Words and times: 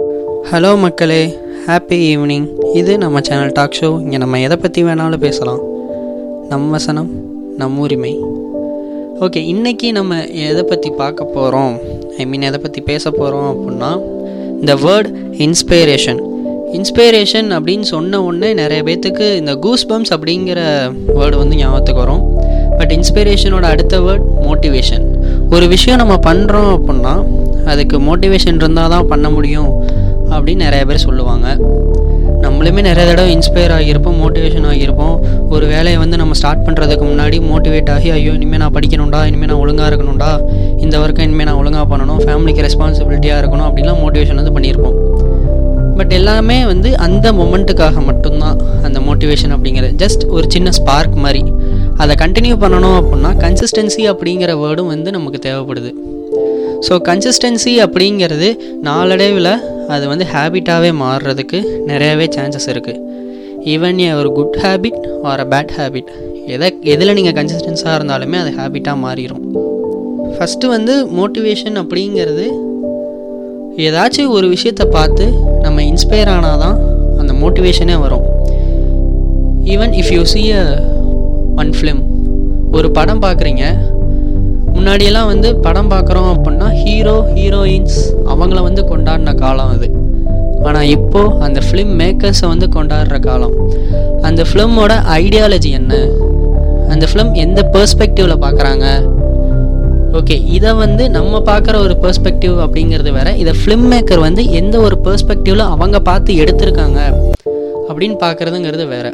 Hello 0.00 0.70
மக்களே. 0.82 1.22
Happy 1.66 1.96
evening 2.10 2.46
இது 2.80 2.92
நம்ம 3.02 3.20
சேனல் 3.26 3.52
டாக் 3.58 3.76
ஷோ 3.80 3.88
இங்கே 4.02 4.18
நம்ம 4.22 4.38
எதை 4.46 4.56
பற்றி 4.62 4.80
வேணாலும் 4.84 5.22
பேசலாம். 5.24 5.60
நம் 6.50 6.64
வசனம் 6.76 7.10
நம் 7.60 7.76
உரிமை. 7.84 8.12
ஓகே 9.24 9.40
இன்றைக்கி 9.52 9.88
நம்ம 9.98 10.18
எதை 10.48 10.62
பற்றி 10.62 10.90
பார்க்க 11.02 11.26
போகிறோம் 11.36 11.74
ஐ 12.22 12.26
மீன் 12.30 12.46
எதை 12.50 12.60
பற்றி 12.64 12.82
பேச 12.90 13.04
போகிறோம் 13.10 13.48
அப்படின்னா 13.52 13.90
இந்த 14.60 14.74
வேர்ட் 14.86 15.10
இன்ஸ்பைரேஷன் 15.46 16.20
இன்ஸ்பைரேஷன் 16.78 17.48
அப்படின்னு 17.56 17.86
சொன்ன 17.94 18.22
உடனே 18.28 18.50
நிறைய 18.54 18.80
பேர்த்துக்கு 18.88 19.28
இந்த 19.42 19.54
கூஸ் 19.66 19.86
பம்ப்ஸ் 19.92 20.14
அப்படிங்கிற 20.16 20.60
வேர்டு 21.18 21.36
வந்து 21.42 21.56
ஞாபகத்துக்கு 21.62 22.02
வரும். 22.04 22.24
பட் 22.78 22.92
இன்ஸ்பிரேஷனோட 22.98 23.66
அடுத்த 23.74 24.00
வேர்ட் 24.06 24.26
மோட்டிவேஷன் 24.48 25.06
ஒரு 25.56 25.66
விஷயம் 25.68 26.00
நம்ம 26.02 26.14
பண்ணுறோம் 26.28 26.70
அப்படின்னா 26.76 27.14
அதுக்கு 27.72 27.98
மோட்டிவேஷன் 28.08 28.58
இருந்தால் 28.62 28.92
தான் 28.94 29.08
பண்ண 29.12 29.28
முடியும் 29.36 29.70
அப்படின்னு 30.34 30.64
நிறைய 30.66 30.84
பேர் 30.88 31.04
சொல்லுவாங்க. 31.06 31.46
நம்மளுமே 32.44 32.80
நிறைய 32.88 33.04
தடவை 33.08 33.30
இன்ஸ்பயர் 33.36 33.72
ஆகியிருப்போம் 33.76 34.18
மோட்டிவேஷன் 34.22 34.66
ஆகியிருப்போம். 34.70 35.16
ஒரு 35.54 35.64
வேலையை 35.72 35.98
வந்து 36.02 36.16
நம்ம 36.20 36.34
ஸ்டார்ட் 36.40 36.64
பண்ணுறதுக்கு 36.66 37.04
முன்னாடி 37.10 37.36
மோட்டிவேட் 37.50 37.90
ஆகி 37.94 38.10
ஐயோ 38.16 38.32
இனிமேல் 38.38 38.62
நான் 38.62 38.74
படிக்கணும்டா 38.76 39.20
இனிமேல் 39.30 39.50
நான் 39.50 39.62
ஒழுங்காக 39.64 39.88
இருக்கணும்டா 39.90 40.30
இந்த 40.84 40.94
ஒர்க்கை 41.04 41.24
இனிமேல் 41.28 41.48
நான் 41.48 41.58
ஒழுங்காக 41.62 41.86
பண்ணணும் 41.92 42.20
ஃபேமிலிக்கு 42.26 42.64
ரெஸ்பான்சிபிலிட்டியாக 42.68 43.40
இருக்கணும் 43.42 43.66
அப்படின்லாம் 43.68 44.00
மோட்டிவேஷன் 44.04 44.40
வந்து 44.40 44.54
பண்ணியிருப்போம். 44.56 44.96
பட் 45.98 46.12
எல்லாமே 46.18 46.58
வந்து 46.72 46.90
அந்த 47.06 47.32
மொமெண்ட்டுக்காக 47.40 48.04
மட்டும்தான் 48.10 48.60
அந்த 48.86 48.98
மோட்டிவேஷன் 49.08 49.52
அப்படிங்கிறது. 49.56 49.94
ஜஸ்ட் 50.04 50.22
ஒரு 50.36 50.46
சின்ன 50.54 50.70
ஸ்பார்க் 50.78 51.16
மாதிரி. 51.24 51.42
அதை 52.02 52.14
கண்டினியூ 52.22 52.56
பண்ணணும் 52.62 52.96
அப்படின்னா 53.00 53.32
கன்சிஸ்டன்சி 53.44 54.04
அப்படிங்கிற 54.12 54.54
வேர்டும் 54.62 54.90
வந்து 54.94 55.10
நமக்கு 55.18 55.40
தேவைப்படுது. 55.48 55.92
ஸோ 56.86 56.94
கன்சிஸ்டன்சி 57.06 57.72
அப்படிங்கிறது 57.84 58.48
நாளடைவில் 58.82 59.52
அது 59.88 60.04
வந்து 60.08 60.24
ஹேபிட்டாகவே 60.32 60.90
மாறுறதுக்கு 61.00 61.58
நிறையவே 61.86 62.26
சான்சஸ் 62.36 62.68
இருக்குது 62.68 62.98
ஈவன் 63.66 64.00
ஏ 64.00 64.10
ஒரு 64.12 64.30
good 64.32 64.56
habit 64.62 65.00
or 65.24 65.40
a 65.40 65.48
bad 65.48 65.72
habit 65.76 66.10
எதை 66.46 66.68
எதில் 66.84 67.14
நீங்கள் 67.14 67.36
கன்சிஸ்டன்ஸாக 67.38 67.96
இருந்தாலுமே 67.98 68.36
அது 68.36 68.50
ஹேபிட்டாக 68.56 68.98
மாறிடும் 68.98 69.44
ஃபஸ்ட்டு 70.34 70.68
வந்து 70.68 70.94
மோட்டிவேஷன் 71.18 71.76
அப்படிங்கிறது 71.82 72.46
ஏதாச்சும் 73.86 74.32
ஒரு 74.36 74.46
விஷயத்தை 74.48 74.86
பார்த்து 74.88 75.24
நம்ம 75.62 75.82
இன்ஸ்பயர் 75.82 76.28
ஆனால் 76.28 76.58
தான் 76.58 76.78
அந்த 77.20 77.32
மோட்டிவேஷனே 77.42 77.96
வரும். 78.00 78.24
Even 79.66 79.92
if 80.00 80.12
you 80.12 80.22
see 80.24 80.42
a 80.52 80.64
one 81.56 81.72
film 81.72 82.02
ஒரு 82.72 82.88
படம் 82.92 83.22
பார்க்குறீங்க 83.22 83.64
முன்னாடியெல்லாம் 84.74 85.30
வந்து 85.32 85.48
படம் 85.66 85.90
பார்க்குறோம் 85.92 86.28
அப்படின்னா 86.34 86.68
ஹீரோ 86.82 87.16
ஹீரோயின்ஸ் 87.36 87.98
அவங்கள 88.32 88.60
வந்து 88.68 88.82
கொண்டாடின 88.90 89.34
காலம் 89.34 89.72
அது. 89.74 89.88
ஆனால் 90.64 90.88
இப்போது 90.96 91.36
அந்த 91.46 91.60
ஃபிலிம் 91.66 91.92
மேக்கர்ஸை 92.00 92.48
வந்து 92.48 92.66
கொண்டாடுற 92.76 93.18
காலம். 93.20 93.54
அந்த 94.28 94.44
ஃபிலிமோட 94.48 94.92
ஐடியாலஜி 95.20 95.70
என்ன? 95.80 95.94
அந்த 96.88 97.06
ஃபிலிம் 97.10 97.32
எந்த 97.44 97.60
பெர்ஸ்பெக்டிவில் 97.74 98.42
பார்க்குறாங்க? 98.46 98.86
ஓகே 100.18 100.36
இதை 100.56 100.70
வந்து 100.74 101.10
நம்ம 101.16 101.38
பார்க்குற 101.50 101.74
ஒரு 101.86 101.94
பெர்ஸ்பெக்டிவ் 102.04 102.56
அப்படிங்கிறது 102.64 103.10
வேற. 103.12 103.30
இதை 103.36 103.52
ஃபிலிம் 103.60 103.86
மேக்கர் 103.92 104.22
வந்து 104.26 104.44
எந்த 104.60 104.78
ஒரு 104.78 104.98
பெர்ஸ்பெக்டிவில் 105.04 105.64
அவங்க 105.74 106.00
பார்த்து 106.00 106.32
எடுத்திருக்காங்க 106.34 107.00
அப்படின்னு 107.88 108.16
பார்க்குறதுங்கிறது 108.24 108.86
வேற. 108.94 109.08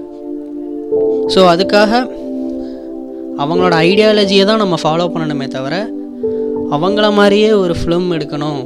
ஸோ 1.35 1.41
அதுக்காக 1.53 2.01
அவங்களோட 3.43 3.75
ஐடியாலஜியை 3.89 4.45
தான் 4.51 4.63
நம்ம 4.63 4.77
ஃபாலோ 4.83 5.07
பண்ணணுமே 5.15 5.47
தவிர 5.57 5.75
அவங்கள 6.77 7.07
மாதிரியே 7.19 7.51
ஒரு 7.63 7.75
ஃபிலிம் 7.81 8.07
எடுக்கணும் 8.17 8.61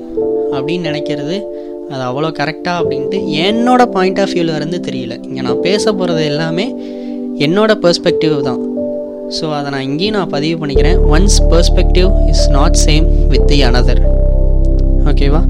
அப்படின்னு 0.57 0.89
நினைக்கிறது 0.91 1.37
அது 1.93 2.03
அவ்வளோ 2.09 2.29
கரெக்டாக 2.39 2.81
அப்படின்ட்டு 2.81 3.19
என்னோட 3.47 3.83
பாயிண்ட் 3.95 4.21
ஆஃப் 4.25 4.33
வியூவில் 4.35 4.55
இருந்து 4.59 4.79
தெரியல. 4.89 5.15
இங்கே 5.29 5.43
நான் 5.47 5.63
பேச 5.67 5.85
போகிறது 5.99 6.23
எல்லாமே 6.33 6.67
என்னோட 7.47 7.73
பெர்ஸ்பெக்டிவ் 7.85 8.37
தான். 8.49 8.61
ஸோ 9.37 9.45
அதை 9.57 9.69
நான் 9.75 9.87
இங்கேயும் 9.89 10.17
நான் 10.19 10.33
பதிவு 10.37 10.57
பண்ணிக்கிறேன். 10.61 10.99
One's 11.15 11.39
perspective 11.53 12.09
is 12.33 12.45
not 12.57 12.79
same 12.87 13.07
with 13.33 13.47
the 13.53 13.59
another 13.69 14.03
ஓகேவா 15.11 15.43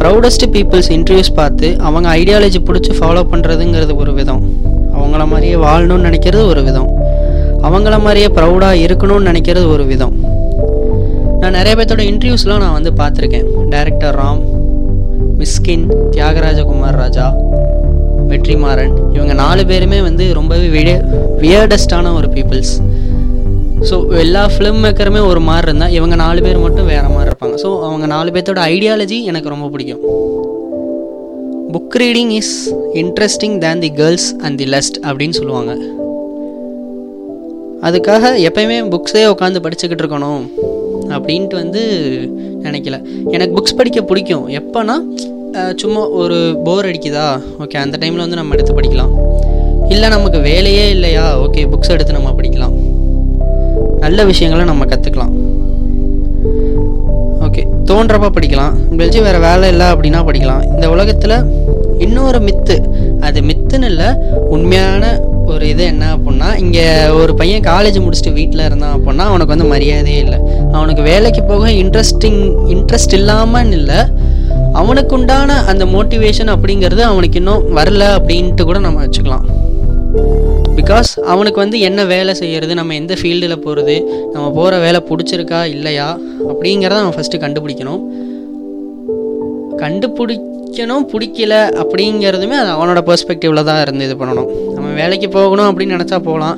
ப்ரௌடஸ்ட் 0.00 0.46
பீப்புள்ஸ் 0.54 0.90
இன்டர்வியூஸ் 0.98 1.32
பார்த்து 1.40 1.68
அவங்க 1.86 2.08
ஐடியாலஜி 2.20 2.60
பிடிச்சி 2.68 2.92
ஃபாலோ 3.00 3.24
பண்ணுறதுங்கிறது 3.32 3.94
ஒரு 4.04 4.14
விதம். 4.20 4.42
அவங்கள 4.96 5.22
மாதிரியே 5.32 5.56
வாழணும்னு 5.66 6.08
நினைக்கிறது 6.10 6.44
ஒரு 6.52 6.62
விதம். 6.68 6.90
அவங்கள 7.68 7.94
மாதிரியே 8.06 8.28
ப்ரௌடாக 8.38 8.82
இருக்கணும்னு 8.86 9.28
நினைக்கிறது 9.30 9.66
ஒரு 9.74 9.84
விதம். 9.92 10.14
நான் 11.40 11.56
நிறைய 11.58 11.72
பேர்த்தோட 11.78 12.02
இன்டர்வியூஸ்லாம் 12.10 12.62
நான் 12.64 12.76
வந்து 12.78 12.92
பார்த்துருக்கேன். 13.00 13.48
டைரக்டர் 13.74 14.16
ராம் 14.22 14.42
மிஸ்கின் 15.40 15.84
தியாகராஜகுமார் 16.14 16.98
ராஜா 17.02 17.26
வெற்றிமாறன் 18.30 18.92
இவங்க 19.16 19.34
நாலு 19.42 19.62
பேருமே 19.70 19.98
வந்து 20.08 20.24
ரொம்பவே 20.38 20.68
விட 20.76 20.90
வியர்டஸ்டான 21.42 22.12
ஒரு 22.18 22.28
பீப்புள்ஸ் 22.36 22.74
ஸோ 23.88 23.96
எல்லா 24.22 24.42
ஃபிலிம் 24.52 24.78
மேக்கருமே 24.84 25.22
ஒரு 25.30 25.40
மாதிரி 25.48 25.68
இருந்தால் 25.68 25.94
இவங்க 25.98 26.14
நாலு 26.22 26.40
பேர் 26.44 26.62
மட்டும் 26.66 26.88
வேறு 26.92 27.08
மாதிரி 27.16 27.28
இருப்பாங்க. 27.30 27.56
ஸோ 27.64 27.70
அவங்க 27.88 28.06
நாலு 28.14 28.30
பேர்த்தோட 28.34 28.60
ஐடியாலஜி 28.74 29.18
எனக்கு 29.30 29.52
ரொம்ப 29.54 29.66
பிடிக்கும். 29.74 30.02
Book 31.74 31.96
reading 32.04 32.32
is 32.40 32.54
interesting 33.02 33.58
than 33.66 33.82
the 33.84 33.92
girls 34.00 34.28
and 34.44 34.58
the 34.62 34.68
lust 34.76 34.98
அப்படின்னு 35.08 35.36
சொல்லுவாங்க. 35.40 35.74
அதுக்காக 37.86 38.24
எப்பயுமே 38.48 38.76
புக்ஸே 38.92 39.22
உட்காந்து 39.32 39.62
படிச்சுக்கிட்டு 39.64 40.02
இருக்கணும் 40.02 40.42
அப்படின்ட்டு 41.14 41.56
வந்து 41.62 41.82
நினைக்கல. 42.64 42.96
எனக்கு 43.34 43.54
புக்ஸ் 43.56 43.78
படிக்க 43.78 44.02
பிடிக்கும். 44.10 44.44
எப்போனா 44.58 44.94
சும்மா 45.80 46.02
ஒரு 46.20 46.38
போர் 46.64 46.86
அடிக்குதா? 46.90 47.26
ஓகே 47.62 47.76
அந்த 47.84 47.98
டைமில் 48.02 48.24
வந்து 48.24 48.38
நம்ம 48.40 48.54
எடுத்து 48.56 48.76
படிக்கலாம். 48.78 49.12
இல்லை 49.92 50.08
நமக்கு 50.08 50.38
வேலையே 50.50 50.86
இல்லையா? 50.90 51.26
ஓகே 51.42 51.64
புக்ஸ் 51.72 51.94
எடுத்து 51.96 52.16
நம்ம 52.18 52.30
படிக்கலாம். 52.38 52.74
நல்ல 54.04 54.24
விஷயங்களை 54.30 54.64
நம்ம 54.70 54.84
கற்றுக்கலாம் 54.92 55.34
ஓகே 57.46 57.62
தோன்றப்ப 57.90 58.28
படிக்கலாம். 58.36 58.74
வெளிச்சு 59.00 59.20
வேறு 59.26 59.38
வேலை 59.46 59.68
இல்லை 59.74 59.86
அப்படின்னா 59.92 60.20
படிக்கலாம். 60.28 60.62
இந்த 60.74 60.86
உலகத்தில் 60.94 61.36
இன்னொரு 62.04 62.38
மித்து 62.48 62.76
அது 63.26 63.40
மித்துன்னு 63.50 63.88
இல்லை 63.92 64.08
உண்மையான 64.54 65.04
ஒரு 65.54 65.66
இது 65.72 65.84
என்ன 65.92 66.04
அப்படின்னா 66.16 66.48
இங்கே 66.62 66.86
ஒரு 67.20 67.32
பையன் 67.40 67.66
காலேஜ் 67.70 67.98
முடிச்சுட்டு 68.04 68.32
வீட்டில் 68.38 68.64
இருந்தான் 68.68 68.94
அப்படின்னா 68.96 69.24
அவனுக்கு 69.30 69.54
வந்து 69.54 69.68
மரியாதையே 69.72 70.20
இல்லை. 70.24 70.38
அவனுக்கு 70.76 71.02
வேலைக்கு 71.10 71.42
போக 71.50 71.70
இன்ட்ரெஸ்டிங் 71.82 72.40
இன்ட்ரெஸ்ட் 72.74 73.16
இல்லாமல் 73.20 73.74
இல்லை. 73.80 74.00
அவனுக்குண்டான 74.80 75.56
அந்த 75.72 75.84
மோட்டிவேஷன் 75.96 76.52
அப்படிங்கிறது 76.54 77.02
அவனுக்கு 77.10 77.38
இன்னும் 77.42 77.66
வரல 77.78 78.04
அப்படின்ட்டு 78.18 78.66
கூட 78.70 78.78
நம்ம 78.86 79.00
வச்சுக்கலாம். 79.04 79.46
பிகாஸ் 80.78 81.10
அவனுக்கு 81.32 81.58
வந்து 81.62 81.78
என்ன 81.88 82.00
வேலை 82.14 82.32
செய்கிறது 82.40 82.72
நம்ம 82.78 82.94
எந்த 83.00 83.14
ஃபீல்டில் 83.20 83.62
போகிறது 83.66 83.94
நம்ம 84.32 84.46
போகிற 84.58 84.78
வேலை 84.86 85.00
பிடிச்சிருக்கா 85.10 85.60
இல்லையா 85.74 86.08
அப்படிங்கிறத 86.50 86.98
அவன் 87.04 87.16
ஃபஸ்ட்டு 87.18 87.42
கண்டுபிடிக்கணும். 87.44 88.02
பிடிக்கணும் 90.74 91.04
பிடிக்கல 91.10 91.54
அப்படிங்கிறதுமே 91.80 92.56
அது 92.60 92.70
அவனோட 92.76 93.00
பெர்ஸ்பெக்டிவில் 93.08 93.66
தான் 93.68 93.80
இருந்து 93.82 94.06
இது 94.06 94.14
பண்ணணும். 94.20 94.48
நம்ம 94.76 94.88
வேலைக்கு 95.00 95.28
போகணும் 95.36 95.68
அப்படின்னு 95.68 95.96
நினச்சா 95.96 96.18
போகலாம். 96.28 96.56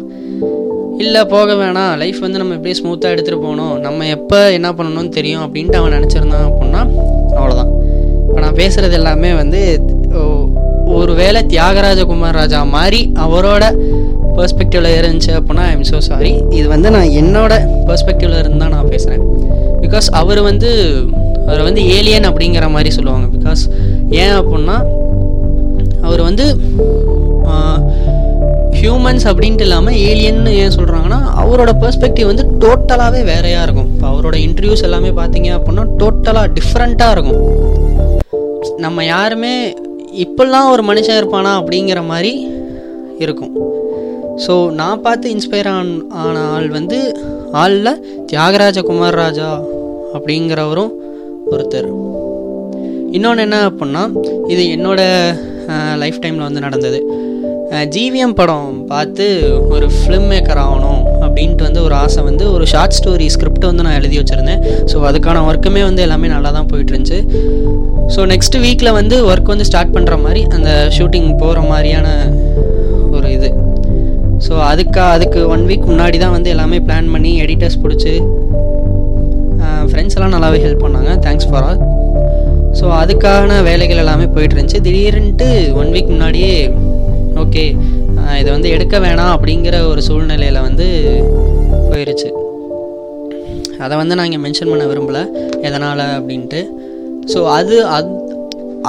இல்லை 1.02 1.22
போக 1.32 1.48
வேணாம். 1.60 1.90
லைஃப் 2.02 2.20
வந்து 2.24 2.40
நம்ம 2.42 2.54
எப்படியே 2.56 2.76
ஸ்மூத்தாக 2.78 3.14
எடுத்துகிட்டு 3.14 3.42
போகணும். 3.46 3.74
நம்ம 3.86 4.06
எப்போ 4.16 4.38
என்ன 4.58 4.68
பண்ணணும்னு 4.78 5.12
தெரியும் 5.18 5.42
அப்படின்ட்டு 5.46 5.78
அவன் 5.80 5.94
நினச்சிருந்தான் 5.96 6.46
அப்படின்னா 6.48 6.82
அவ்வளோதான் 7.38 7.70
இப்போ 8.28 8.38
நான் 8.44 8.58
பேசுகிறது 8.62 8.96
எல்லாமே 9.00 9.32
வந்து 9.42 9.60
ஒரு 11.00 11.12
வேளை 11.20 11.42
தியாகராஜகுமார் 11.52 12.38
ராஜா 12.40 12.62
மாதிரி 12.76 13.02
அவரோட 13.26 13.64
பெர்ஸ்பெக்டிவில் 14.38 14.90
இருந்துச்சு 15.00 15.32
அப்படின்னா 15.40 15.66
ஐம் 15.74 15.86
ஸோ 15.92 16.00
சாரி 16.10 16.32
இது 16.58 16.66
வந்து 16.74 16.88
நான் 16.96 17.12
என்னோட 17.22 17.52
பெர்ஸ்பெக்டிவில் 17.90 18.40
இருந்து 18.42 18.62
தான் 18.64 18.74
நான் 18.78 18.90
பேசுகிறேன் 18.94 19.24
பிகாஸ் 19.84 20.08
அவர் 20.22 20.42
வந்து 20.50 20.70
அவரை 21.48 21.64
வந்து 21.66 21.82
ஏலியன் 21.96 22.26
அப்படிங்கிற 22.28 22.66
மாதிரி 22.74 22.90
சொல்லுவாங்க. 22.94 23.26
பிகாஸ் 23.34 23.60
ஏன் 24.22 24.36
அப்படின்னா 24.40 24.76
அவர் 26.06 26.22
வந்து 26.28 26.44
ஹியூமன்ஸ் 28.80 29.24
அப்படின்ட்டு 29.30 29.64
இல்லாமல் 29.66 29.98
ஏலியன்னு 30.08 30.52
ஏன் 30.62 30.74
சொல்கிறாங்கன்னா 30.76 31.20
அவரோட 31.42 31.70
பெர்ஸ்பெக்டிவ் 31.82 32.30
வந்து 32.30 32.44
டோட்டலாகவே 32.62 33.20
வேறையாக 33.30 33.64
இருக்கும். 33.66 33.88
இப்போ 33.94 34.06
அவரோட 34.12 34.36
இன்டர்வியூஸ் 34.46 34.86
எல்லாமே 34.88 35.10
பார்த்தீங்க 35.20 35.50
அப்படின்னா 35.56 35.84
டோட்டலாக 36.02 36.52
டிஃப்ரெண்ட்டாக 36.58 37.14
இருக்கும். 37.16 37.42
நம்ம 38.84 39.04
யாருமே 39.04 39.54
இப்பெல்லாம் 40.24 40.70
ஒரு 40.72 40.82
மனுஷன் 40.90 41.18
இருப்பானா 41.20 41.52
அப்படிங்கிற 41.60 42.00
மாதிரி 42.12 42.32
இருக்கும். 43.24 43.54
ஸோ 44.44 44.54
நான் 44.80 45.02
பார்த்து 45.06 45.32
இன்ஸ்பயர் 45.34 45.70
ஆன் 45.76 45.92
ஆன 46.22 46.38
ஆள் 46.54 46.68
வந்து 46.78 46.98
ஆளில் 47.62 48.00
தியாகராஜ 48.30 48.82
குமார் 48.88 49.18
ராஜா 49.24 49.50
அப்படிங்கிறவரும் 50.16 50.92
ஒருத்தர். 51.54 51.88
இன்னொன்று 53.16 53.44
என்ன 53.46 53.58
அப்புடின்னா 53.68 54.02
இது 54.52 54.62
என்னோட 54.76 55.00
லைஃப் 56.02 56.18
டைமில் 56.22 56.46
வந்து 56.48 56.64
நடந்தது. 56.66 56.98
ஜிவிஎம் 57.94 58.34
படம் 58.38 58.74
பார்த்து 58.90 59.24
ஒரு 59.74 59.86
ஃபிலிம் 59.94 60.26
மேக்கர் 60.32 60.60
ஆகணும் 60.64 61.00
அப்படின்ட்டு 61.26 61.66
வந்து 61.68 61.80
ஒரு 61.86 61.94
ஆசை 62.02 62.20
வந்து 62.28 62.44
ஒரு 62.56 62.64
ஷார்ட் 62.72 62.96
ஸ்டோரி 62.98 63.26
ஸ்கிரிப்ட் 63.34 63.66
வந்து 63.68 63.84
நான் 63.86 63.96
எழுதி 64.00 64.16
வச்சுருந்தேன். 64.20 64.62
ஸோ 64.90 64.96
அதுக்கான 65.08 65.42
ஒர்க்குமே 65.48 65.82
வந்து 65.88 66.04
எல்லாமே 66.06 66.28
நல்லா 66.34 66.50
தான் 66.58 66.68
போயிட்டுருந்துச்சு 66.72 67.18
ஸோ 68.14 68.22
நெக்ஸ்ட் 68.32 68.58
வீக்கில் 68.64 68.96
வந்து 69.00 69.18
ஒர்க் 69.30 69.52
வந்து 69.54 69.68
ஸ்டார்ட் 69.70 69.94
பண்ணுற 69.96 70.16
மாதிரி 70.24 70.42
அந்த 70.56 70.70
ஷூட்டிங் 70.96 71.28
போகிற 71.42 71.60
மாதிரியான 71.72 72.08
ஒரு 73.16 73.28
இது. 73.36 73.50
ஸோ 74.46 74.54
அதுக்காக 74.70 75.08
அதுக்கு 75.16 75.42
ஒன் 75.54 75.66
வீக் 75.70 75.90
முன்னாடி 75.92 76.18
தான் 76.24 76.34
வந்து 76.36 76.52
எல்லாமே 76.54 76.80
பிளான் 76.88 77.12
பண்ணி 77.16 77.32
எடிட்டர்ஸ் 77.44 77.80
பிடிச்சி 77.84 78.14
ஃப்ரெண்ட்ஸ் 79.90 80.16
எல்லாம் 80.18 80.34
நல்லாவே 80.36 80.60
ஹெல்ப் 80.66 80.84
பண்ணாங்க. 80.86 81.12
தேங்க்ஸ் 81.26 81.48
ஃபார் 81.50 81.66
ஆல் 81.68 81.80
ஸோ 82.78 82.86
அதுக்கான 83.02 83.58
வேலைகள் 83.68 84.02
எல்லாமே 84.02 84.26
போயிட்டு 84.34 84.54
இருந்துச்சு 84.54 84.80
திடீர்னுட்டு 84.86 85.48
ஒன் 85.80 85.92
வீக் 85.94 86.12
முன்னாடியே 86.14 86.56
ஓகே 87.42 87.64
இதை 88.40 88.48
வந்து 88.56 88.68
எடுக்க 88.76 88.96
வேணாம் 89.04 89.32
அப்படிங்கிற 89.34 89.76
ஒரு 89.90 90.00
சூழ்நிலையில் 90.06 90.64
வந்து 90.68 90.86
போயிருச்சு. 91.90 92.28
அதை 93.84 93.94
வந்து 94.00 94.16
நான் 94.16 94.28
இங்கே 94.28 94.40
மென்ஷன் 94.44 94.70
பண்ண 94.72 94.84
விரும்பலை 94.90 95.22
எதனால் 95.68 96.02
அப்படின்ட்டு. 96.18 96.60
ஸோ 97.32 97.40
அது 97.56 97.76
அது 97.96 98.10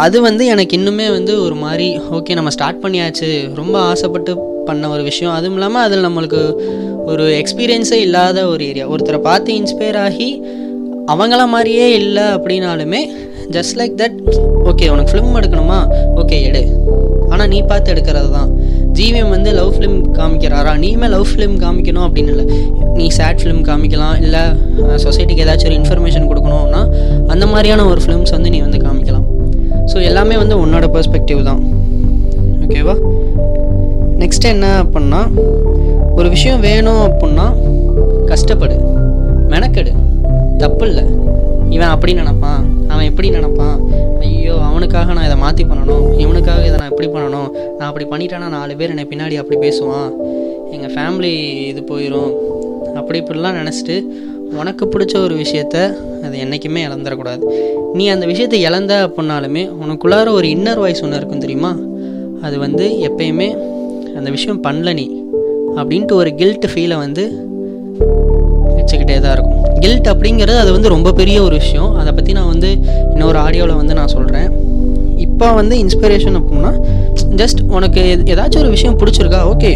அது 0.05 0.17
வந்து 0.27 0.43
எனக்கு 0.53 0.73
இன்னுமே 0.77 1.05
வந்து 1.17 1.33
ஒரு 1.45 1.55
மாதிரி 1.63 1.87
ஓகே 2.17 2.35
நம்ம 2.39 2.51
ஸ்டார்ட் 2.55 2.83
பண்ணியாச்சு. 2.83 3.29
ரொம்ப 3.59 3.75
ஆசைப்பட்டு 3.91 4.33
பண்ண 4.67 4.89
ஒரு 4.95 5.03
விஷயம். 5.09 5.35
அதுவும் 5.37 5.57
இல்லாமல் 5.57 5.85
அதில் 5.85 6.05
நம்மளுக்கு 6.07 6.41
ஒரு 7.11 7.25
எக்ஸ்பீரியன்ஸே 7.41 7.99
இல்லாத 8.07 8.39
ஒரு 8.53 8.63
ஏரியா 8.71 8.87
ஒருத்தரை 8.93 9.19
பார்த்து 9.29 9.55
இன்ஸ்பயர் 9.61 9.99
ஆகி 10.07 10.29
அவங்கள 11.13 11.41
மாதிரியே 11.55 11.87
இல்லை 12.01 12.25
அப்படின்னாலுமே 12.37 13.01
ஜஸ்ட் 13.55 13.75
லைக் 13.79 13.95
தட் 14.01 14.17
ஓகே 14.69 14.85
உனக்கு 14.93 15.11
ஃபிலிம் 15.11 15.37
எடுக்கணுமா? 15.39 15.79
ஓகே 16.21 16.37
எடு. 16.47 16.61
ஆனால் 17.31 17.49
நீ 17.53 17.59
பார்த்து 17.69 17.91
எடுக்கிறது 17.93 18.29
தான். 18.35 18.49
ஜிவிஎம் 18.97 19.31
வந்து 19.35 19.49
லவ் 19.57 19.71
ஃபிலிம் 19.75 19.97
காமிக்கிறாரா? 20.17 20.73
நீமே 20.83 21.07
லவ் 21.15 21.27
ஃபிலிம் 21.31 21.55
காமிக்கணும் 21.63 22.05
அப்படின்னு 22.07 22.31
இல்லை. 22.33 22.45
நீ 22.97 23.05
சேட் 23.17 23.41
ஃபிலிம் 23.41 23.63
காமிக்கலாம் 23.69 24.15
இல்லை 24.23 24.43
சொசைட்டிக்கு 25.05 25.43
ஏதாச்சும் 25.45 25.69
ஒரு 25.69 25.77
இன்ஃபர்மேஷன் 25.79 26.27
கொடுக்கணும்னா 26.29 26.81
அந்த 27.33 27.45
மாதிரியான 27.53 27.85
ஒரு 27.91 28.01
ஃபிலிம்ஸ் 28.05 28.33
வந்து 28.37 28.51
நீ 28.53 28.59
வந்து 28.67 28.79
காமிக்கலாம். 28.85 29.27
ஸோ 29.91 29.97
எல்லாமே 30.09 30.37
வந்து 30.43 30.55
உன்னோட 30.63 30.85
பெர்ஸ்பெக்டிவ் 30.95 31.41
தான். 31.49 31.61
ஓகேவா 32.65 32.95
நெக்ஸ்ட் 34.23 34.47
என்ன 34.53 34.67
அப்படின்னா 34.83 35.21
ஒரு 36.19 36.27
விஷயம் 36.35 36.63
வேணும் 36.67 37.03
அப்படின்னா 37.07 37.45
கஷ்டப்படு. 38.31 38.77
மெனக்கெடு. 39.53 39.91
தப்பு 40.63 40.83
இல்லை 40.89 41.05
இவன் 41.75 41.91
அப்படி 41.93 42.11
நினப்பான். 42.19 42.63
அவன் 42.97 43.09
எப்படி 43.09 43.29
நினப்பான் 43.33 43.75
ஐயோ 44.25 44.53
அவனுக்காக 44.67 45.13
நான் 45.15 45.25
இதை 45.27 45.35
மாற்றி 45.43 45.63
பண்ணணும். 45.71 46.05
இவனுக்காக 46.23 46.61
இதை 46.67 46.77
நான் 46.81 46.91
எப்படி 46.91 47.09
பண்ணணும்? 47.15 47.49
நான் 47.77 47.89
அப்படி 47.89 48.05
பண்ணிட்டேன்னா 48.11 48.47
நாலு 48.55 48.75
பேர் 48.79 48.91
என்னை 48.93 49.05
பின்னாடி 49.11 49.35
அப்படி 49.41 49.57
பேசுவான். 49.65 50.07
எங்கள் 50.75 50.93
ஃபேமிலி 50.93 51.31
இது 51.71 51.81
போயிடும் 51.91 52.31
அப்படி 52.99 53.17
இப்படிலாம் 53.21 53.57
நினச்சிட்டு 53.59 53.95
உனக்கு 54.61 54.83
பிடிச்ச 54.93 55.13
ஒரு 55.25 55.35
விஷயத்த 55.43 55.75
அது 56.25 56.35
என்றைக்குமே 56.43 56.81
இழந்துடக்கூடாது. 56.87 57.43
நீ 57.97 58.05
அந்த 58.15 58.25
விஷயத்தை 58.31 58.59
இழந்த 58.69 58.93
அப்படின்னாலுமே 59.07 59.63
உனக்குள்ளார 59.83 60.33
ஒரு 60.39 60.49
இன்னர் 60.55 60.81
வாய்ஸ் 60.83 61.03
ஒன்று 61.05 61.19
இருக்கும் 61.21 61.43
தெரியுமா? 61.45 61.71
அது 62.47 62.57
வந்து 62.65 62.87
எப்பயுமே 63.09 63.49
அந்த 64.17 64.29
விஷயம் 64.37 64.63
பண்ணல 64.67 64.93
நீ 65.01 65.07
அப்படின்ட்டு 65.79 66.19
ஒரு 66.21 66.31
கில்ட் 66.41 66.67
ஃபீலை 66.73 66.97
வந்து 67.05 67.25
வச்சுக்கிட்டே 68.87 69.19
தான் 69.23 69.33
இருக்கும். 69.37 69.55
கில்ட் 69.83 70.07
அப்படிங்கிறது 70.11 70.57
அது 70.63 70.71
வந்து 70.75 70.89
ரொம்ப 70.95 71.09
பெரிய 71.19 71.37
ஒரு 71.47 71.55
விஷயம். 71.61 71.91
அதை 72.01 72.11
பற்றி 72.17 72.31
நான் 72.37 72.51
வந்து 72.53 72.69
இன்னொரு 73.13 73.37
ஆடியோவில் 73.45 73.79
வந்து 73.81 73.93
நான் 73.99 74.13
சொல்கிறேன் 74.15 74.49
இப்போ 75.25 75.47
வந்து 75.57 75.75
இன்ஸ்பிரேஷன் 75.83 76.35
அப்படின்னா 76.39 76.71
ஜஸ்ட் 77.41 77.59
உனக்கு 77.77 78.01
ஏதாச்சும் 78.33 78.61
ஒரு 78.63 78.71
விஷயம் 78.75 78.97
பிடிச்சிருக்கா 79.01 79.39
ஓகே 79.51 79.71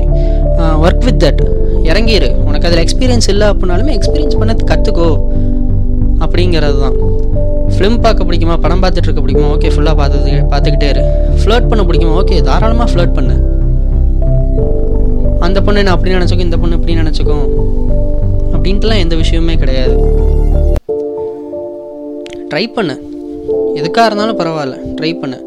ஒர்க் 0.86 1.06
வித் 1.08 1.20
தட் 1.24 1.42
இறங்கிரு. 1.90 2.30
உனக்கு 2.50 2.68
அதில் 2.70 2.82
எக்ஸ்பீரியன்ஸ் 2.86 3.30
இல்லை 3.34 3.48
அப்படின்னாலுமே 3.52 3.94
எக்ஸ்பீரியன்ஸ் 3.98 4.40
பண்ணது 4.42 4.68
கற்றுக்கோ 4.72 5.10
அப்படிங்கிறது 6.26 6.80
தான். 6.86 6.98
ஃபிலிம் 7.76 8.00
பார்க்க 8.06 8.28
பிடிக்குமா? 8.30 8.56
படம் 8.66 8.82
பார்த்துட்டு 8.84 9.08
இருக்க 9.10 9.22
பிடிக்குமா? 9.26 9.50
ஓகே 9.56 9.72
ஃபுல்லாக 9.76 9.96
பார்த்து 10.02 10.34
பார்த்துக்கிட்டே 10.54 10.90
இரு. 10.94 11.04
ஃப்ளர்ட் 11.42 11.70
பண்ண 11.72 11.84
பிடிக்குமா? 11.90 12.16
ஓகே 12.22 12.38
தாராளமாக 12.50 12.90
ஃப்ளர்ட் 12.94 13.16
பண்ணு. 13.20 13.36
அந்த 15.48 15.58
பொண்ணு 15.66 15.82
என்ன 15.82 15.94
அப்படி 15.96 16.16
நினச்சிக்கும் 16.18 16.48
இந்த 16.50 16.58
பொண்ணு 16.64 16.78
இப்படி 16.80 16.96
நினச்சிக்கும் 17.02 17.46
அப்படின்ட்டுலாம் 18.62 18.98
எந்த 18.98 19.16
விஷயமே 19.16 19.56
கிடையாது. 19.56 19.94
ட்ரை 22.50 22.74
பண்ணு. 22.74 22.96
எதுக்காக 23.76 24.16
இருந்தாலும் 24.16 24.40
பரவாயில்ல. 24.40 24.76
ட்ரை 25.02 25.20
பண்ணு. 25.20 25.38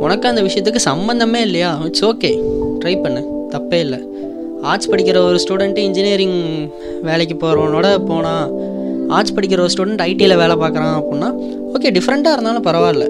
உனக்கு 0.00 0.28
அந்த 0.28 0.42
விஷயத்துக்கு 0.42 0.76
சம்மந்தமே 0.84 1.40
இல்லையா? 1.40 1.78
இட்ஸ் 1.84 2.04
ஓகே 2.04 2.44
ட்ரை 2.84 3.02
பண்ணு. 3.02 3.48
தப்பே 3.50 3.74
இல்லை. 3.74 3.98
ஆர்ட்ஸ் 4.62 4.90
படிக்கிற 4.90 5.16
ஒரு 5.16 5.38
ஸ்டூடெண்ட்டு 5.48 5.76
இன்ஜினியரிங் 5.76 6.68
வேலைக்கு 7.02 7.36
போகிறவனோட 7.36 8.06
போனால் 8.06 8.50
ஆர்ட்ஸ் 9.08 9.34
படிக்கிற 9.34 9.60
ஒரு 9.60 9.70
ஸ்டூடெண்ட் 9.76 9.98
ஐடியில் 9.98 10.36
வேலை 10.36 10.56
பார்க்குறான் 10.56 11.02
அப்படின்னா 11.02 11.30
ஓகே 11.74 11.98
டிஃப்ரெண்ட்டாக 11.98 12.32
இருந்தாலும் 12.32 12.64
பரவாயில்ல. 12.64 13.06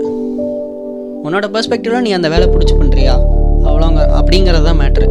உன்னோட 1.25 1.47
பெர்ஸ்பெக்டிவில் 1.57 2.01
நீ 2.01 2.11
அந்த 2.11 2.29
வேலை 2.29 2.49
பிடிச்சி 2.49 2.77
பண்ணுறியா 2.83 3.17
அவ்வளோங்க 3.65 4.01
அப்படிங்கிறது 4.21 4.63
தான் 4.63 4.79
matter 4.79 5.09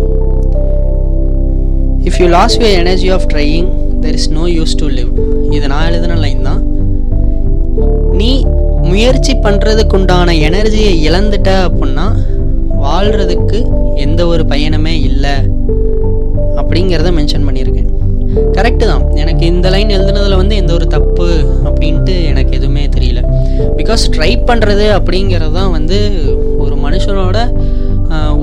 if 2.20 2.24
you 2.26 2.32
lose 2.40 2.56
you 2.62 2.70
energy 2.80 3.10
of 3.16 3.26
trying 3.32 3.68
there 4.04 4.16
is 4.18 4.26
no 4.38 4.46
use 4.56 4.74
to 4.80 4.88
live 4.96 5.12
இது 5.56 5.66
நான் 5.72 5.86
எழுதின 5.90 6.16
லைன் 6.24 6.42
தான். 6.48 6.62
நீ 8.20 8.32
முயற்சி 8.90 9.34
பண்ணுறதுக்கு 9.46 9.96
உண்டான 9.98 10.34
எனர்ஜியை 10.48 10.92
இழந்துட்ட 11.10 11.52
அப்படின்னா 11.68 12.08
வாழ்கிறதுக்கு 12.86 13.60
எந்த 14.06 14.26
ஒரு 14.32 14.46
பயணமே 14.52 14.96
இல்லை 15.10 15.36
அப்படிங்கிறத 16.62 17.14
மென்ஷன் 17.20 17.48
பண்ணியிருக்கேன் 17.50 17.88
கரெக்டு 18.58 18.84
தான். 18.92 19.06
எனக்கு 19.22 19.46
இந்த 19.54 19.70
லைன் 19.76 19.96
எழுதுனதில் 20.00 20.40
வந்து 20.42 20.58
எந்த 20.64 20.74
ஒரு 20.80 20.88
தப்பு 20.96 21.30
அப்படின்ட்டு 21.70 22.18
எனக்கு 22.32 22.54
எதுவுமே 22.60 22.86
தெரியல. 22.98 23.24
பிகாஸ் 23.80 24.06
ட்ரை 24.18 24.32
பண்ணுறது 24.52 24.88
அப்படிங்கிறது 24.98 25.58
தான் 25.62 25.74
வந்து 25.78 26.00
ஒரு 26.66 26.78
மனுஷனோட 26.86 27.38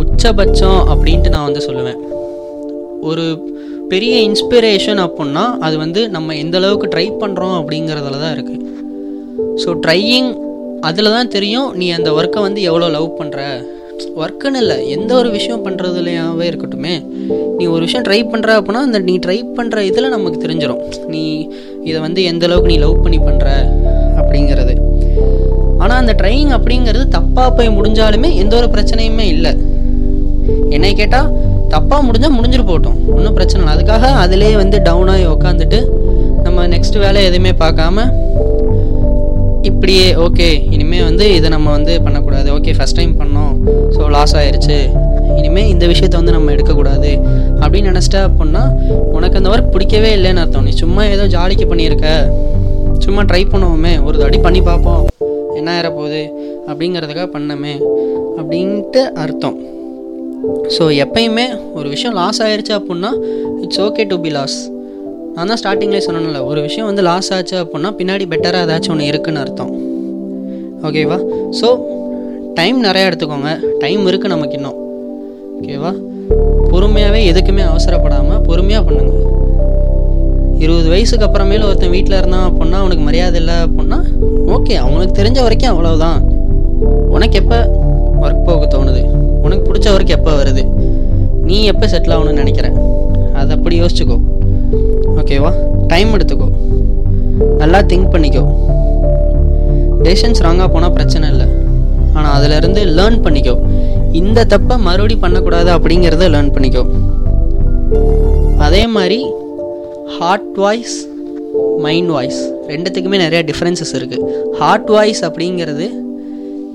உச்சபட்சம் 0.02 0.80
அப்படின்ட்டு 0.94 1.34
நான் 1.36 1.48
வந்து 1.50 1.64
சொல்லுவேன். 1.68 2.00
ஒரு 3.10 3.26
பெரிய 3.88 4.14
இன்ஸ்பிரேஷன் 4.28 5.00
அப்புடின்னா 5.04 5.44
அது 5.58 5.78
வந்து 5.78 6.08
நம்ம 6.08 6.34
எந்த 6.34 6.56
அளவுக்கு 6.58 6.86
ட்ரை 6.94 7.06
பண்ணுறோம் 7.20 7.56
அப்படிங்கிறதுல 7.60 8.20
தான் 8.24 8.34
இருக்குது 8.36 8.62
ஸோ 9.64 9.70
ட்ரையிங் 9.84 10.30
அதில் 10.80 11.10
தான் 11.10 11.28
தெரியும் 11.28 11.68
நீ 11.74 11.90
அந்த 11.90 12.10
ஒர்க்கை 12.12 12.40
வந்து 12.40 12.62
எவ்வளோ 12.62 12.88
லவ் 12.88 13.08
பண்ணுற 13.20 13.40
ஒர்க்குன்னு 14.22 14.56
இல்லை 14.56 14.88
எந்த 14.88 15.14
ஒரு 15.14 15.30
விஷயம் 15.30 15.62
பண்ணுறதுலையாவே 15.66 16.46
இருக்கட்டுமே 16.50 16.94
நீ 17.58 17.66
ஒரு 17.66 17.80
விஷயம் 17.80 18.04
ட்ரை 18.04 18.18
பண்ணுற 18.32 18.50
அப்படின்னா 18.58 18.82
அந்த 18.88 18.98
நீ 18.98 19.18
ட்ரை 19.18 19.38
பண்ணுற 19.58 19.78
இதில் 19.78 20.08
நமக்கு 20.08 20.42
தெரிஞ்சிடும் 20.46 20.82
நீ 21.08 21.48
இதை 21.84 22.00
வந்து 22.00 22.22
எந்த 22.22 22.46
அளவுக்கு 22.46 22.72
நீ 22.72 22.78
லவ் 22.78 23.02
பண்ணி 23.02 23.18
பண்ணுற 23.18 23.48
அப்படிங்கிறது. 24.20 24.74
ஆனால் 25.78 25.98
அந்த 25.98 26.12
ட்ரையிங் 26.12 26.52
அப்படிங்கிறது 26.56 27.04
தப்பாக 27.16 27.50
போய் 27.56 27.76
முடிஞ்சாலுமே 27.78 28.34
எந்த 28.34 28.56
ஒரு 28.56 28.68
பிரச்சனையுமே 28.74 29.26
இல்லை. 29.34 29.52
என்னை 30.70 30.92
கேட்டால் 30.94 31.28
தப்பாக 31.74 32.00
முடிஞ்சால் 32.06 32.36
முடிஞ்சிட்டு 32.36 32.68
போட்டோம் 32.72 32.98
ஒன்றும் 33.16 33.36
பிரச்சனை 33.38 33.60
இல்லை. 33.62 33.72
அதுக்காக 33.76 34.12
அதிலே 34.24 34.50
வந்து 34.62 34.78
டவுனாகி 34.88 35.24
உக்காந்துட்டு 35.34 35.80
நம்ம 36.46 36.66
நெக்ஸ்ட் 36.74 36.98
வேலை 37.04 37.22
எதுவுமே 37.30 37.52
பார்க்காம 37.64 38.06
இப்படியே 39.68 40.06
ஓகே 40.24 40.46
இனிமேல் 40.74 41.06
வந்து 41.08 41.24
இதை 41.36 41.48
நம்ம 41.54 41.70
வந்து 41.76 41.92
பண்ணக்கூடாது. 42.04 42.48
ஓகே 42.56 42.72
ஃபஸ்ட் 42.78 42.98
டைம் 42.98 43.14
பண்ணோம். 43.20 43.54
ஸோ 43.94 44.02
லாஸ் 44.14 44.34
ஆயிடுச்சு 44.40 44.76
இனிமேல் 45.38 45.70
இந்த 45.72 45.84
விஷயத்த 45.92 46.20
வந்து 46.20 46.34
நம்ம 46.36 46.52
எடுக்கக்கூடாது. 46.54 47.10
அப்படின்னு 47.62 47.90
நினச்சிட்டா 47.92 48.20
அப்படின்னா 48.28 48.62
உனக்கு 49.16 49.38
அந்த 49.40 49.50
ஒர்க் 49.54 49.72
பிடிக்கவே 49.74 50.10
இல்லைன்னு 50.18 50.42
அர்த்தம். 50.44 50.66
நீ 50.68 50.74
சும்மா 50.82 51.04
ஏதோ 51.14 51.26
ஜாலிக்கு 51.36 51.66
பண்ணியிருக்க. 51.72 52.08
சும்மா 53.04 53.22
ட்ரை 53.30 53.42
பண்ணுவோமே. 53.54 53.94
ஒரு 54.08 54.18
தடி 54.24 54.38
பண்ணி 54.46 54.60
பார்ப்போம். 54.70 55.02
என்ன 55.58 55.68
ஆயிரப்போகுது? 55.76 56.22
அப்படிங்கிறதுக்காக 56.70 57.28
பண்ணமே. 57.36 57.74
அப்படின்ட்டு 58.40 59.02
அர்த்தம். 59.24 59.58
ஸோ 60.74 60.84
எப்பயுமே 61.04 61.44
ஒரு 61.78 61.88
விஷயம் 61.94 62.16
லாஸ் 62.20 62.40
ஆயிடுச்சு 62.46 62.72
அப்புடின்னா 62.78 63.10
it's 63.64 63.80
okay 63.86 64.04
to 64.12 64.16
be 64.24 64.30
loss 64.36 64.56
நான் 65.36 65.50
தான் 65.50 65.60
ஸ்டார்டிங்லேயே 65.60 66.02
சொன்னேன்ல 66.06 66.40
ஒரு 66.50 66.60
விஷயம் 66.66 66.88
வந்து 66.90 67.02
லாஸ் 67.08 67.28
ஆச்சு 67.36 67.56
அப்புடின்னா 67.62 67.90
பின்னாடி 67.98 68.24
பெட்டராக 68.32 68.66
ஏதாச்சும் 68.66 68.92
ஒன்று 68.94 69.08
இருக்குன்னு 69.10 69.40
அர்த்தம். 69.42 69.72
ஓகேவா 70.86 71.18
ஸோ 71.60 71.68
டைம் 72.58 72.78
நிறையா 72.86 73.08
எடுத்துக்கோங்க. 73.08 73.50
டைம் 73.82 74.02
இருக்குது 74.10 74.32
நமக்கு 74.34 74.56
இன்னும். 74.58 74.78
ஓகேவா 75.58 75.92
பொறுமையாகவே 76.70 77.20
எதுக்குமே 77.30 77.64
அவசரப்படாமல் 77.70 78.42
பொறுமையாக 78.48 78.84
பண்ணுங்க. 78.86 79.12
இருபது 80.64 80.88
வயசுக்கு 80.94 81.26
அப்புறமேல 81.26 81.66
ஒருத்தன் 81.70 81.94
வீட்டில் 81.96 82.18
இருந்தான் 82.20 82.46
அப்புடின்னா 82.48 82.78
அவனுக்கு 82.82 83.04
மரியாதை 83.08 83.38
இல்லை 83.42 83.56
அப்புடின்னா 83.66 83.98
ஓகே 84.56 84.74
அவனுக்கு 84.84 85.18
தெரிஞ்ச 85.20 85.38
வரைக்கும் 85.46 85.72
அவ்வளோதான் 85.72 86.18
உனக்கு 87.16 87.36
எப்போ 87.42 87.58
ஒர்க் 88.24 88.46
போக 88.48 88.64
தோணுது? 88.74 89.02
உனக்கு 89.46 89.66
பிடிச்ச 89.68 89.88
ஒர்க் 89.94 90.16
எப்போ 90.18 90.32
வருது? 90.40 90.62
நீ 91.48 91.58
எப்போ 91.72 91.86
செட்டில் 91.92 92.14
ஆகணும்னு 92.16 92.40
நினைக்கிற? 92.42 92.68
அதை 93.40 93.50
அப்படி 93.56 93.76
யோசிச்சுக்கோ. 93.82 94.16
ஓகேவா 95.20 95.52
டைம் 95.92 96.12
எடுத்துக்கோ. 96.16 96.48
நல்லா 97.62 97.80
திங்க் 97.90 98.12
பண்ணிக்கோ. 98.14 98.42
டெசிஷன்ஸ் 100.04 100.42
ராங்காக 100.46 100.68
போனால் 100.74 100.94
பிரச்சனை 100.96 101.26
இல்லை. 101.34 101.46
ஆனால் 102.16 102.34
அதிலிருந்து 102.36 102.82
லேர்ன் 102.98 103.20
பண்ணிக்கோ. 103.26 103.54
இந்த 104.20 104.46
தப்பை 104.52 104.76
மறுபடி 104.86 105.16
பண்ணக்கூடாது 105.24 105.70
அப்படிங்கிறத 105.76 106.28
லேர்ன் 106.34 106.52
பண்ணிக்கோ. 106.56 106.84
அதே 108.66 108.82
மாதிரி 108.96 109.20
ஹார்ட் 110.18 110.50
வாய்ஸ் 110.64 110.96
மைண்ட் 111.84 112.10
வாய்ஸ் 112.14 112.40
ரெண்டுத்துக்குமே 112.72 113.18
நிறைய 113.24 113.40
டிஃப்ரென்சஸ் 113.50 113.92
இருக்குது 113.98 114.24
ஹார்ட் 114.60 114.90
வாய்ஸ் 114.94 115.22
அப்படிங்கிறது 115.28 115.86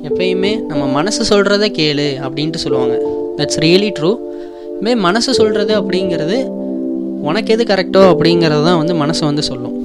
எப்பயுமே 0.08 0.52
நம்ம 0.70 0.84
மனசு 0.98 1.22
சொல்கிறத 1.32 1.66
கேளு 1.78 2.06
அப்படின்ட்டு 2.26 2.62
சொல்லுவாங்க. 2.64 2.96
தட்ஸ் 3.38 3.60
ரியலி 3.64 3.90
ட்ரூ 3.98 4.12
மே 4.86 4.92
மனசு 5.08 5.32
சொல்கிறது 5.40 5.74
அப்படிங்கிறது 5.80 6.38
உனக்கு 7.30 7.54
எது 7.56 7.64
கரெக்டோ 7.72 8.02
அப்படிங்கிறது 8.12 8.64
தான் 8.70 8.80
வந்து 8.82 8.94
மனசு 9.02 9.22
வந்து 9.30 9.44
சொல்லும். 9.50 9.76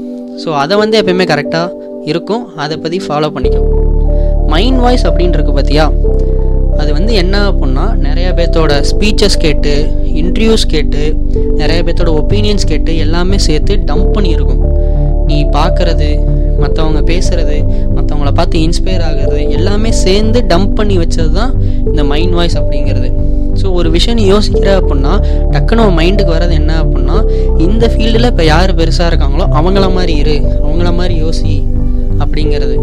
ஸோ 0.42 0.49
அதை 0.62 0.75
வந்து 0.82 0.96
எப்பயுமே 1.00 1.26
கரெக்டாக 1.32 1.75
இருக்கும். 2.12 2.44
அதை 2.64 2.76
பற்றி 2.85 3.00
ஃபாலோ 3.06 3.28
பண்ணிக்கும் 3.37 3.68
மைண்ட் 4.52 4.80
வாய்ஸ் 4.85 5.06
அப்படின்றது 5.11 5.52
பார்த்தியா 5.58 5.87
அது 6.80 6.90
வந்து 6.96 7.12
என்ன 7.23 7.37
அப்புடின்னா 7.50 7.85
நிறைய 8.06 8.28
பேர்த்தோட 8.38 8.73
ஸ்பீச்சஸ் 8.90 9.38
கேட்டு 9.44 9.73
இன்டர்வியூஸ் 10.23 10.64
கேட்டு 10.75 11.02
நிறைய 11.61 11.78
பேர்த்தோட 11.87 12.11
ஒப்பீனியன்ஸ் 12.23 12.66
கேட்டு 12.73 12.92
எல்லாமே 13.04 13.38
சேர்த்து 13.46 13.75
டம்ப் 13.90 14.12
பண்ணியிருக்கும். 14.16 14.62
நீ 15.28 15.38
பார்க்குறது 15.58 16.11
மற்றவங்க 16.62 17.00
பேசுகிறது 17.12 17.56
மற்றவங்கள 17.96 18.32
பார்த்து 18.38 18.62
இன்ஸ்பயர் 18.66 19.04
ஆகிறது 19.08 19.40
எல்லாமே 19.58 19.90
சேர்ந்து 20.04 20.40
டம்ப் 20.52 20.75
பண்ணி 20.75 20.96
வச்சது 20.98 21.32
தான் 21.32 21.52
இந்த 21.90 22.04
மைண்ட் 22.04 22.36
வாய்ஸ் 22.38 22.58
அப்படிங்கிறது. 22.60 23.10
ஸோ 23.60 23.66
ஒரு 23.72 23.90
விஷயம் 23.90 24.18
நீ 24.20 24.25
யோசிக்கிற 24.32 24.70
அப்படின்னா 24.80 25.12
டக்குன்னு 25.52 25.84
உன் 25.86 25.98
மைண்டுக்கு 26.00 26.34
வர்றது 26.36 26.54
என்ன 26.62 26.72
அப்படின்னா 26.82 27.16
இந்த 27.66 27.86
ஃபீல்டில் 27.92 28.30
இப்போ 28.32 28.44
யார் 28.44 28.72
பெருசாக 28.80 29.10
இருக்காங்களோ 29.12 29.46
அவங்கள 29.60 29.86
மாதிரி 29.98 30.14
இரு 30.22 30.36
அவங்கள 30.64 30.90
மாதிரி 31.00 31.14
யோசி 31.25 31.54
அப்படிங்கிறது. 32.22 32.76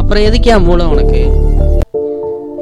அப்புறம் 0.00 0.24
எதுக்கியா 0.28 0.56
மூளை 0.68 0.86
உனக்கு? 0.86 1.22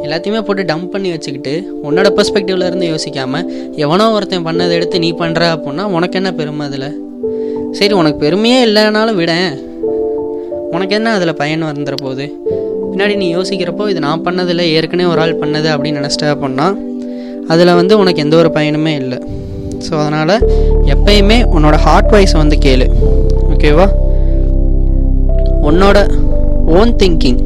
எல்லாத்தையுமே 0.05 0.41
போட்டு 0.47 0.63
டம்ப் 0.71 0.93
பண்ணி 0.93 1.09
வச்சுக்கிட்டு 1.11 1.53
உன்னோட 1.89 2.09
பெர்ஸ்பெக்டிவ்ல 2.17 2.69
இருந்து 2.71 2.87
யோசிக்காமல் 2.93 3.49
எவனோ 3.85 4.07
ஒருத்தன் 4.17 4.47
பண்ணதை 4.47 4.73
எடுத்து 4.79 4.99
நீ 4.99 5.11
பண்ணுற 5.21 5.43
அப்படின்னா 5.55 5.85
உனக்கு 5.97 6.19
என்ன 6.21 6.33
பெருமை 6.39 6.67
அதில்? 6.67 6.89
சரி 7.79 7.93
உனக்கு 7.93 8.19
பெருமையே 8.25 8.59
இல்லைனாலும் 8.67 9.19
விடேன் 9.21 9.53
உனக்கு 10.77 10.95
என்ன 10.99 11.13
அதில் 11.19 11.39
பயன் 11.41 11.63
வந்துட 11.71 11.97
போகுது? 12.05 12.25
பின்னாடி 12.91 13.15
நீ 13.23 13.27
யோசிக்கிறப்போ 13.37 13.85
இது 13.93 14.01
நான் 14.07 14.25
பண்ணதில்லை 14.27 14.65
ஏற்கனவே 14.77 15.09
ஒரு 15.13 15.21
ஆள் 15.25 15.41
பண்ணது 15.43 15.69
அப்படின்னு 15.75 16.01
நினச்சிட்ட 16.01 16.29
அப்படின்னா 16.35 16.67
அதில் 17.53 17.77
வந்து 17.81 17.95
உனக்கு 18.03 18.23
எந்த 18.25 18.35
ஒரு 18.43 18.51
பயனுமே 18.57 18.93
இல்லை. 19.03 19.19
ஸோ 19.87 19.93
அதனால் 20.03 20.35
எப்பயுமே 20.95 21.39
உன்னோட 21.57 21.77
ஹார்ட் 21.87 22.11
வாய்ஸை 22.15 22.39
வந்து 22.43 22.57
கேளு. 22.65 22.87
ஓகேவா 23.55 23.87
உன்னோட 25.71 25.99
ஓன் 26.79 26.93
திங்கிங் 27.01 27.41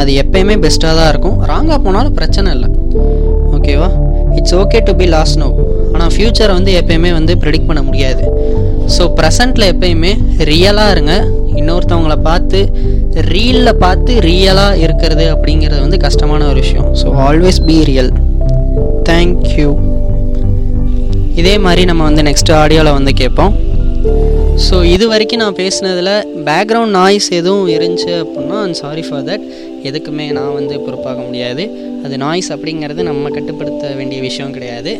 அது 0.00 0.10
எப்பயுமே 0.22 0.54
பெஸ்ட்டாக 0.64 0.94
தான் 0.98 1.10
இருக்கும். 1.12 1.36
ராங்காக 1.50 1.78
போனாலும் 1.86 2.16
பிரச்சனை 2.18 2.48
இல்லை. 2.56 2.68
ஓகேவா 3.56 3.88
it's 4.38 4.56
okay 4.62 4.78
to 4.88 4.92
be 5.00 5.06
lost 5.14 5.38
no 5.42 5.48
ஆனால் 5.92 6.12
ஃப்யூச்சரை 6.14 6.52
வந்து 6.58 6.72
எப்பயுமே 6.80 7.10
வந்து 7.18 7.32
ப்ரெடிக்ட் 7.42 7.68
பண்ண 7.70 7.82
முடியாது. 7.88 8.22
ஸோ 8.94 9.02
ப்ரெசண்ட்டில் 9.18 9.70
எப்பயுமே 9.72 10.12
ரியலாக 10.50 10.94
இருங்க. 10.96 11.14
இன்னொருத்தவங்கள 11.60 12.16
பார்த்து 12.28 12.60
ரீலில் 13.32 13.78
பார்த்து 13.84 14.12
ரியலாக 14.28 14.80
இருக்கிறது 14.84 15.24
அப்படிங்கிறது 15.34 15.80
வந்து 15.86 15.98
கஷ்டமான 16.06 16.46
ஒரு 16.52 16.60
விஷயம். 16.64 16.88
So 17.00 17.08
always 17.26 17.60
be 17.68 17.76
real 17.90 18.12
thank you 19.10 19.70
இதே 21.40 21.54
மாதிரி 21.66 21.82
நம்ம 21.90 22.02
வந்து 22.08 22.22
நெக்ஸ்ட் 22.28 22.52
ஆடியோவில் 22.62 22.96
வந்து 22.98 23.12
கேட்போம். 23.20 23.52
ஸோ 24.64 24.76
இது 24.94 25.04
வரைக்கும் 25.12 25.40
நான் 25.42 25.56
பேசினதில் 25.60 26.14
பேக்ரவுண்ட் 26.48 26.94
நாய்ஸ் 26.98 27.28
எதுவும் 27.38 27.68
இருந்துச்சு 27.76 28.12
அப்படின்னா 28.22 28.58
சாரி 28.80 29.02
ஃபார் 29.06 29.24
தட் 29.28 29.44
எதுக்குமே 29.88 30.26
நான் 30.38 30.54
வந்து 30.58 30.74
பொறுப்பாக 30.84 31.18
முடியாது. 31.26 31.64
அது 32.06 32.16
நாய்ஸ் 32.24 32.50
அப்படிங்கிறது 32.54 33.02
நம்ம 33.10 33.30
கட்டுப்படுத்த 33.36 33.94
வேண்டிய 34.00 34.20
விஷயம் 34.28 34.54
கிடையாது. 34.56 34.92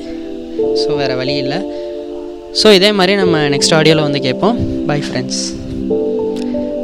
ஸோ 0.82 0.88
வேறு 1.00 1.16
வழி 1.21 1.35
இல்லை. 1.44 1.59
ஸோ 2.61 2.71
இதே 2.78 2.92
மாதிரி 3.00 3.12
நம்ம 3.23 3.37
நெக்ஸ்ட் 3.54 3.76
ஆடியோவில் 3.78 4.06
வந்து 4.09 4.23
கேட்போம். 4.28 4.59
பை 4.90 4.99
ஃப்ரெண்ட்ஸ் 5.06 5.42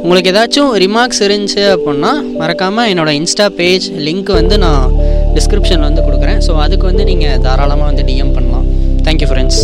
உங்களுக்கு 0.09 0.29
ஏதாச்சும் 0.31 0.69
ரிமார்க்ஸ் 0.83 1.19
இருந்துச்சு 1.25 1.63
அப்படின்னா 1.73 2.11
மறக்காமல் 2.39 2.87
என்னோடய 2.91 3.17
இன்ஸ்டா 3.19 3.45
பேஜ் 3.57 3.85
லிங்க் 4.05 4.29
வந்து 4.37 4.55
நான் 4.63 4.85
டிஸ்கிரிப்ஷனில் 5.35 5.85
வந்து 5.87 6.03
கொடுக்குறேன். 6.05 6.39
ஸோ 6.45 6.51
அதுக்கு 6.65 6.85
வந்து 6.89 7.03
நீங்கள் 7.09 7.41
தாராளமாக 7.45 7.87
வந்து 7.89 8.03
டிஎம் 8.07 8.31
பண்ணலாம். 8.37 8.65
Thank you 9.05 9.27
friends 9.31 9.57